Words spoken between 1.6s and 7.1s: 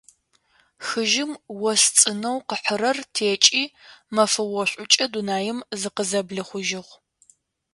ос цӏынэу къыхьыгъэр текӏи, мэфэ ошӏукӏэ дунаим зыкъызэблихъужьыгъ.